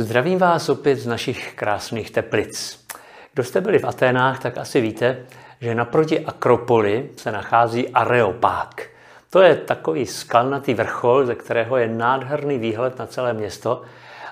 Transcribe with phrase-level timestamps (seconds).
[0.00, 2.86] Zdravím vás opět z našich krásných teplic.
[3.34, 5.18] Kdo jste byli v Aténách, tak asi víte,
[5.60, 8.82] že naproti Akropoli se nachází Areopák.
[9.30, 13.82] To je takový skalnatý vrchol, ze kterého je nádherný výhled na celé město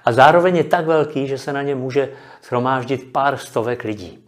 [0.04, 2.08] a zároveň je tak velký, že se na ně může
[2.42, 4.18] shromáždit pár stovek lidí.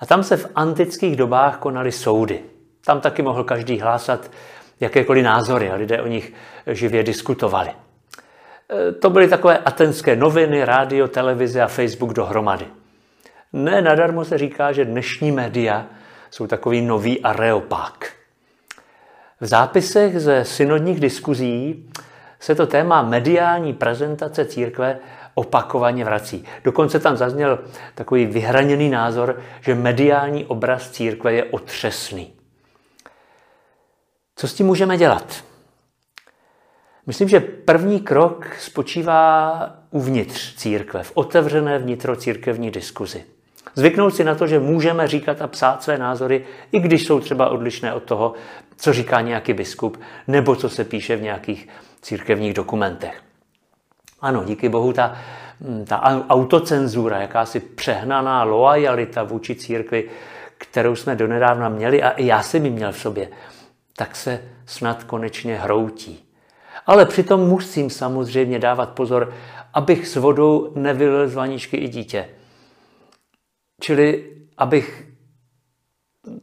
[0.00, 2.40] A tam se v antických dobách konaly soudy.
[2.84, 4.30] Tam taky mohl každý hlásat
[4.80, 6.32] jakékoliv názory a lidé o nich
[6.66, 7.70] živě diskutovali.
[8.70, 12.66] E, to byly takové atenské noviny, rádio, televize a Facebook dohromady.
[13.52, 15.86] Ne nadarmo se říká, že dnešní média
[16.30, 18.12] jsou takový nový areopák.
[19.40, 21.90] V zápisech ze synodních diskuzí
[22.40, 24.98] se to téma mediální prezentace církve
[25.34, 26.44] opakovaně vrací.
[26.64, 27.58] Dokonce tam zazněl
[27.94, 32.32] takový vyhraněný názor, že mediální obraz církve je otřesný.
[34.36, 35.44] Co s tím můžeme dělat?
[37.06, 43.24] Myslím, že první krok spočívá uvnitř církve, v otevřené vnitrocírkevní diskuzi.
[43.74, 47.48] Zvyknout si na to, že můžeme říkat a psát své názory, i když jsou třeba
[47.48, 48.34] odlišné od toho,
[48.76, 51.68] co říká nějaký biskup, nebo co se píše v nějakých
[52.02, 53.22] církevních dokumentech.
[54.20, 55.16] Ano, díky bohu ta,
[55.86, 60.10] ta autocenzura, jakási přehnaná loajalita vůči církvi,
[60.58, 63.28] kterou jsme donedávna měli a i já jsem ji měl v sobě,
[63.96, 66.29] tak se snad konečně hroutí.
[66.86, 69.34] Ale přitom musím samozřejmě dávat pozor,
[69.74, 72.28] abych s vodou nevylil z vaničky i dítě.
[73.80, 75.06] Čili abych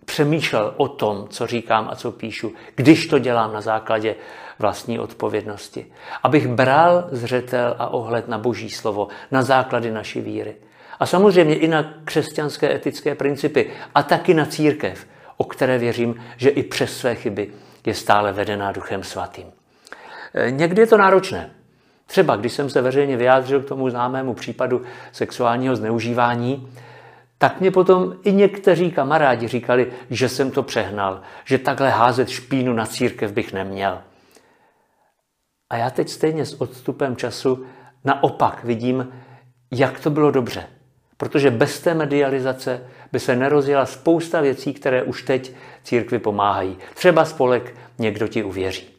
[0.06, 4.16] přemýšlel o tom, co říkám a co píšu, když to dělám na základě
[4.60, 5.86] vlastní odpovědnosti.
[6.24, 10.56] Abych bral zřetel a ohled na boží slovo, na základy naší víry.
[11.00, 15.08] A samozřejmě i na křesťanské etické principy a taky na církev,
[15.38, 17.54] o které věřím, že i přes své chyby
[17.86, 19.57] je stále vedená Duchem Svatým.
[20.38, 21.50] E, někdy je to náročné.
[22.06, 26.70] Třeba když jsem se veřejně vyjádřil k tomu známému případu sexuálního zneužívání,
[27.38, 32.73] tak mě potom i někteří kamarádi říkali, že jsem to přehnal, že takhle házet špínu
[32.73, 34.02] na církev bych neměl.
[35.70, 37.66] A já teď stejně s odstupem času
[38.06, 39.14] naopak vidím,
[39.72, 40.64] jak to bylo dobře.
[41.17, 45.52] Protože bez té medializace by se nerozjela spousta věcí, které už teď
[45.84, 46.78] církvi pomáhají.
[46.94, 48.97] Třeba spolek Někdo ti uvěří.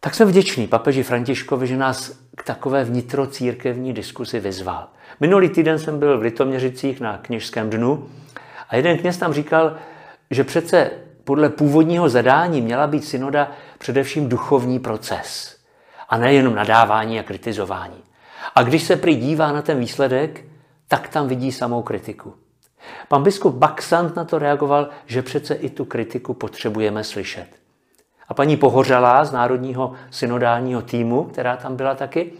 [0.00, 4.88] Tak jsem vděčný papeži Františkovi, že nás k takové vnitrocírkevní diskusi vyzval.
[5.20, 8.08] Minulý týden jsem byl v Litoměřicích na kněžském dnu
[8.68, 9.76] a jeden kněz tam říkal,
[10.30, 10.90] že přece
[11.24, 15.56] podle původního zadání měla být synoda především duchovní proces
[16.08, 18.02] a nejenom nadávání a kritizování.
[18.54, 20.44] A když se prý dívá na ten výsledek,
[20.88, 22.34] tak tam vidí samou kritiku.
[23.08, 27.59] Pan biskup Baxant na to reagoval, že přece i tu kritiku potřebujeme slyšet.
[28.30, 32.32] A paní Pohořalá z Národního synodálního týmu, která tam byla taky,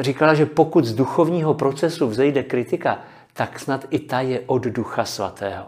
[0.00, 2.98] říkala, že pokud z duchovního procesu vzejde kritika,
[3.32, 5.64] tak snad i ta je od Ducha Svatého.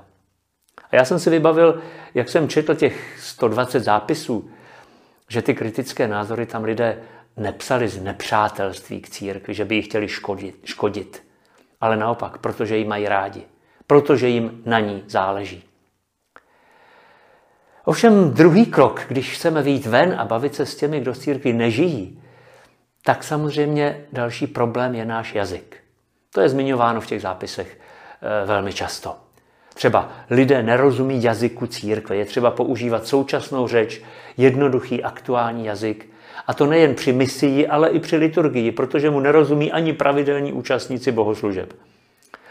[0.91, 1.81] A já jsem si vybavil,
[2.15, 4.51] jak jsem četl těch 120 zápisů,
[5.29, 6.99] že ty kritické názory tam lidé
[7.37, 11.23] nepsali z nepřátelství k církvi, že by ji chtěli škodit, škodit.
[11.81, 13.43] Ale naopak, protože ji mají rádi.
[13.87, 15.65] Protože jim na ní záleží.
[17.85, 21.53] Ovšem druhý krok, když chceme vyjít ven a bavit se s těmi, kdo z církvi
[21.53, 22.21] nežijí,
[23.05, 25.77] tak samozřejmě další problém je náš jazyk.
[26.35, 27.79] To je zmiňováno v těch zápisech
[28.23, 29.17] eh, velmi často.
[29.75, 34.03] Třeba lidé nerozumí jazyku církve, je třeba používat současnou řeč,
[34.37, 36.09] jednoduchý aktuální jazyk.
[36.47, 41.13] A to nejen při misii, ale i při liturgii, protože mu nerozumí ani pravidelní účastníci
[41.13, 41.73] bohoslužeb.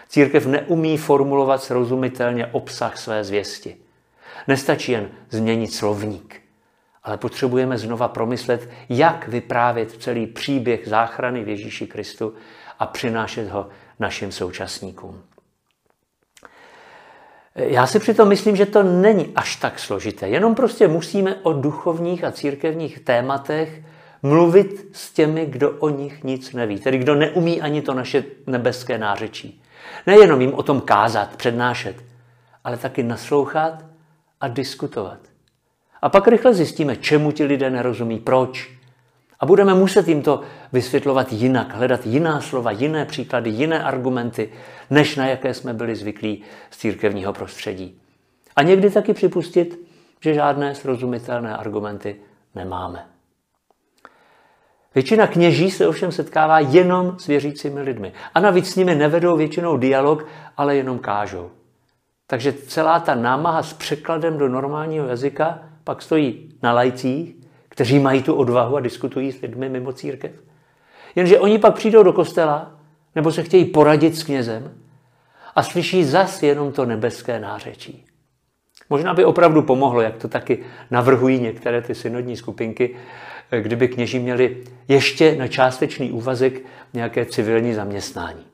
[0.09, 3.82] Církev neumí formulovat srozumitelně obsah své zvěsti.
[4.47, 6.41] Nestačí jen změnit slovník,
[7.03, 12.33] ale potřebujeme znova promyslet, jak vyprávět celý příběh záchrany v Ježíši Kristu
[12.79, 13.69] a přinášet ho
[13.99, 15.23] našim současníkům.
[17.55, 20.27] Já si přitom myslím, že to není až tak složité.
[20.27, 23.81] Jenom prostě musíme o duchovních a církevních tématech
[24.23, 28.97] mluvit s těmi, kdo o nich nic neví, tedy kdo neumí ani to naše nebeské
[28.97, 29.61] nářečí.
[30.07, 31.95] Nejenom jim o tom kázat, přednášet,
[32.63, 33.85] ale taky naslouchat
[34.43, 35.19] a diskutovat.
[36.01, 38.71] A pak rychle zjistíme, čemu ti lidé nerozumí, proč.
[39.39, 40.41] A budeme muset jim to
[40.73, 44.53] vysvětlovat jinak, hledat jiná slova, jiné příklady, jiné argumenty,
[44.89, 48.01] než na jaké jsme byli zvyklí z církevního prostředí.
[48.55, 49.79] A někdy taky připustit,
[50.19, 52.15] že žádné srozumitelné argumenty
[52.55, 53.05] nemáme.
[54.95, 58.13] Většina kněží se ovšem setkává jenom s věřícími lidmi.
[58.33, 61.51] A navíc s nimi nevedou většinou dialog, ale jenom kážou.
[62.33, 67.35] Takže celá ta námaha s překladem do normálního jazyka pak stojí na lajcích,
[67.69, 70.31] kteří mají tu odvahu a diskutují s lidmi mimo církev.
[71.15, 72.71] Jenže oni pak přijdou do kostela,
[73.15, 74.71] nebo se chtějí poradit s knězem
[75.55, 78.05] a slyší zas jenom to nebeské nářečí.
[78.89, 82.95] Možná by opravdu pomohlo, jak to taky navrhují některé ty synodní skupinky,
[83.61, 86.61] kdyby kněži měli ještě na částečný úvazek
[86.93, 88.52] nějaké civilní zaměstnání.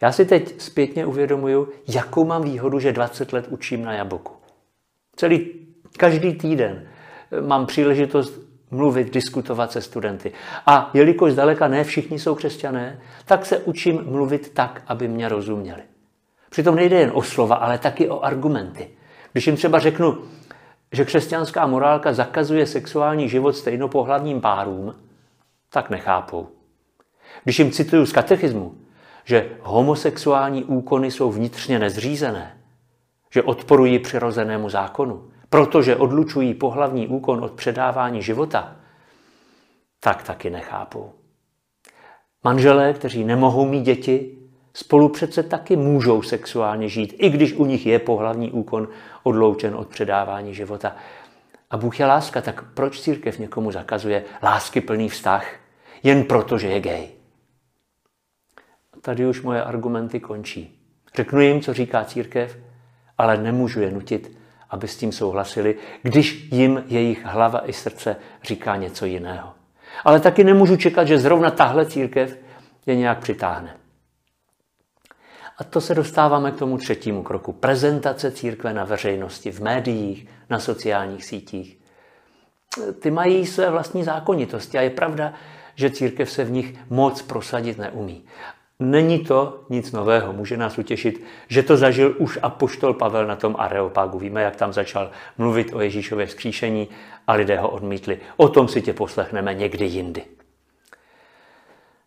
[0.00, 4.32] Já si teď zpětně uvědomuju, jakou mám výhodu, že 20 let učím na Jaboku.
[5.16, 5.50] Celý,
[5.96, 6.88] každý týden
[7.40, 8.40] mám příležitost
[8.70, 10.32] mluvit, diskutovat se studenty.
[10.66, 15.82] A jelikož zdaleka ne všichni jsou křesťané, tak se učím mluvit tak, aby mě rozuměli.
[16.50, 18.88] Přitom nejde jen o slova, ale taky o argumenty.
[19.32, 20.18] Když jim třeba řeknu,
[20.92, 24.94] že křesťanská morálka zakazuje sexuální život stejnopohlavním párům,
[25.70, 26.48] tak nechápou.
[27.44, 28.74] Když jim cituju z katechismu,
[29.26, 32.56] že homosexuální úkony jsou vnitřně nezřízené,
[33.32, 38.76] že odporují přirozenému zákonu, protože odlučují pohlavní úkon od předávání života,
[40.00, 41.12] tak taky nechápou.
[42.44, 44.38] Manželé, kteří nemohou mít děti,
[44.74, 48.88] spolu přece taky můžou sexuálně žít, i když u nich je pohlavní úkon
[49.22, 50.96] odloučen od předávání života.
[51.70, 55.46] A Bůh je láska, tak proč církev někomu zakazuje lásky plný vztah?
[56.02, 57.15] Jen proto, že je gay.
[59.06, 60.80] Tady už moje argumenty končí.
[61.14, 62.58] Řeknu jim, co říká církev,
[63.18, 64.38] ale nemůžu je nutit,
[64.70, 69.52] aby s tím souhlasili, když jim jejich hlava i srdce říká něco jiného.
[70.04, 72.38] Ale taky nemůžu čekat, že zrovna tahle církev
[72.86, 73.76] je nějak přitáhne.
[75.58, 77.52] A to se dostáváme k tomu třetímu kroku.
[77.52, 81.78] Prezentace církve na veřejnosti, v médiích, na sociálních sítích.
[83.00, 85.32] Ty mají své vlastní zákonitosti a je pravda,
[85.74, 88.24] že církev se v nich moc prosadit neumí.
[88.80, 93.56] Není to nic nového, může nás utěšit, že to zažil už apoštol Pavel na tom
[93.58, 94.18] Areopágu.
[94.18, 96.88] Víme, jak tam začal mluvit o Ježíšově vzkříšení
[97.26, 98.20] a lidé ho odmítli.
[98.36, 100.24] O tom si tě poslechneme někdy jindy.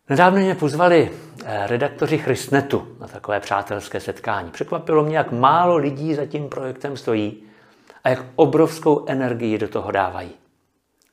[0.08, 1.10] Nedávno mě pozvali
[1.44, 4.50] eh, redaktoři Christnetu na takové přátelské setkání.
[4.50, 7.42] Překvapilo mě, jak málo lidí za tím projektem stojí
[8.04, 10.30] a jak obrovskou energii do toho dávají.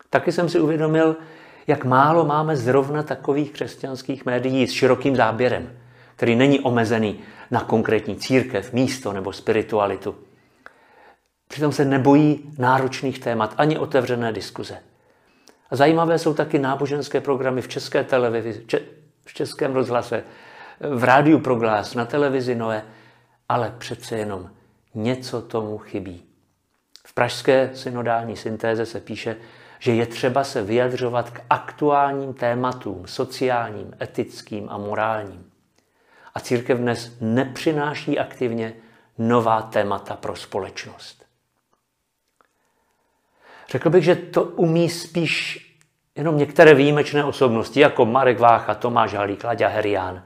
[0.10, 1.15] Taky jsem si uvědomil,
[1.68, 5.72] jak málo máme zrovna takových křesťanských médií s širokým záběrem,
[6.16, 7.19] který není omezený
[7.52, 10.16] na konkrétní církev, místo nebo spiritualitu.
[11.48, 14.78] Přitom se nebojí náročných témat ani otevřené diskuze.
[15.69, 18.66] A zajímavé jsou taky náboženské programy v české televizi,
[19.25, 20.24] v českém rozhlase,
[20.80, 22.84] v rádiu Proglas, na televizi Noe,
[23.50, 24.50] ale přece jenom
[24.96, 26.24] něco tomu chybí.
[27.06, 29.36] V pražské synodální syntéze se píše,
[29.79, 35.51] že je třeba se vyjadřovat k aktuálním tématům, sociálním, etickým a morálním.
[36.33, 38.74] A církev dnes nepřináší aktivně
[39.18, 41.25] nová témata pro společnost.
[43.69, 45.63] Řekl bych, že to umí spíš
[46.15, 50.24] jenom některé výjimečné osobnosti, jako Marek Vácha, Tomáš Halík, Laďa Herián,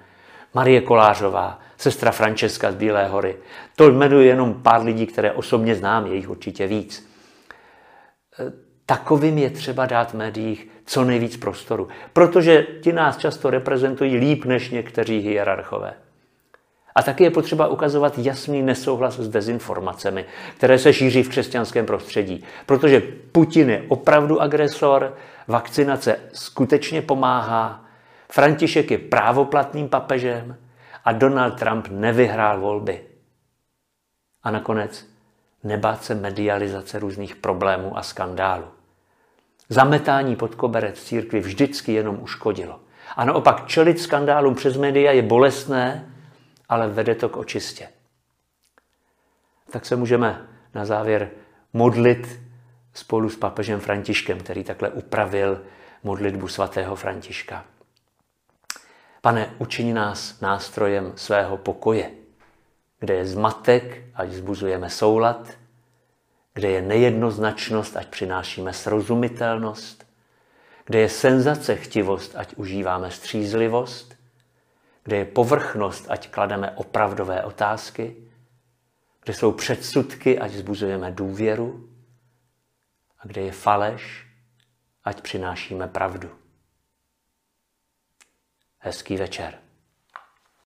[0.53, 3.38] Marie Kolářová, sestra Francesca z Bílé hory.
[3.75, 7.12] To jmenuji jenom pár lidí, které osobně znám, je jich určitě víc.
[8.92, 14.46] Takovým je třeba dát v médiích co nejvíc prostoru, protože ti nás často reprezentují líp
[14.46, 15.94] než někteří hierarchové.
[16.96, 20.26] A taky je potřeba ukazovat jasný nesouhlas s dezinformacemi,
[20.58, 22.44] které se šíří v křesťanském prostředí.
[22.66, 23.02] Protože
[23.32, 25.16] Putin je opravdu agresor,
[25.48, 27.86] vakcinace skutečně pomáhá,
[28.32, 30.58] František je právoplatným papežem
[31.06, 33.01] a Donald Trump nevyhrál volby.
[34.44, 35.06] A nakonec
[35.63, 38.65] nebát se medializace různých problémů a skandálů.
[39.72, 42.80] Zametání pod koberec církvy vždycky jenom uškodilo.
[43.16, 46.13] A naopak čelit skandálům přes média je bolestné,
[46.70, 47.90] ale vede to k očistě.
[49.70, 51.30] Tak se můžeme na závěr
[51.74, 52.40] modlit
[52.94, 55.62] spolu s papežem Františkem, který takhle upravil
[56.04, 57.66] modlitbu svatého Františka.
[59.22, 62.12] Pane, učini nás nástrojem svého pokoje,
[63.00, 65.61] kde je zmatek, ať zbuzujeme soulad,
[66.53, 70.08] kde je nejednoznačnost, ať přinášíme srozumitelnost,
[70.86, 74.15] kde je senzace chtivost, ať užíváme střízlivost,
[75.03, 78.15] kde je povrchnost, ať klademe opravdové otázky,
[79.24, 81.89] kde jsou předsudky, ať zbuzujeme důvěru
[83.20, 84.27] a kde je faleš,
[85.03, 86.29] ať přinášíme pravdu.
[88.79, 89.71] Hezký večer.